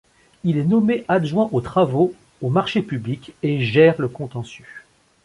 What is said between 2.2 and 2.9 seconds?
aux marchés